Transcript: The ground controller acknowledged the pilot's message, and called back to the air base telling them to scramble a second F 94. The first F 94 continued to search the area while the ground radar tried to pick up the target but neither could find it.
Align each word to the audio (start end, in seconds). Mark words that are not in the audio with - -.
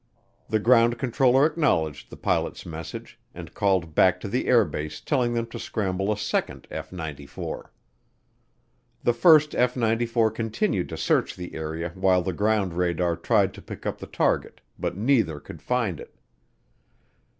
The 0.49 0.57
ground 0.57 0.97
controller 0.97 1.45
acknowledged 1.45 2.09
the 2.09 2.17
pilot's 2.17 2.65
message, 2.65 3.19
and 3.35 3.53
called 3.53 3.93
back 3.93 4.19
to 4.21 4.27
the 4.27 4.47
air 4.47 4.65
base 4.65 4.99
telling 4.99 5.35
them 5.35 5.45
to 5.49 5.59
scramble 5.59 6.11
a 6.11 6.17
second 6.17 6.65
F 6.71 6.91
94. 6.91 7.71
The 9.03 9.13
first 9.13 9.53
F 9.53 9.77
94 9.77 10.31
continued 10.31 10.89
to 10.89 10.97
search 10.97 11.35
the 11.35 11.53
area 11.53 11.91
while 11.93 12.23
the 12.23 12.33
ground 12.33 12.73
radar 12.73 13.15
tried 13.15 13.53
to 13.53 13.61
pick 13.61 13.85
up 13.85 13.99
the 13.99 14.07
target 14.07 14.61
but 14.79 14.97
neither 14.97 15.39
could 15.39 15.61
find 15.61 15.99
it. 15.99 16.15